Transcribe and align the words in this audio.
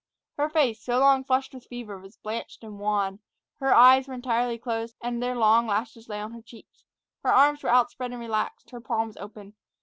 Her 0.39 0.49
face, 0.49 0.81
so 0.83 0.97
long 0.97 1.23
flushed 1.23 1.53
with 1.53 1.67
fever, 1.67 1.95
was 1.99 2.17
blanched 2.17 2.63
and 2.63 2.79
wan. 2.79 3.19
Her 3.59 3.71
eyes 3.75 4.07
were 4.07 4.15
entirely 4.15 4.57
closed, 4.57 4.95
and 4.99 5.21
their 5.21 5.35
long 5.35 5.67
lashes 5.67 6.09
lay 6.09 6.19
on 6.19 6.31
her 6.33 6.41
cheeks. 6.41 6.85
Her 7.23 7.29
arms 7.31 7.61
were 7.61 7.69
outspread 7.69 8.09
and 8.09 8.19
relaxed, 8.19 8.71
her 8.71 8.81
palms 8.81 9.15
open. 9.17 9.53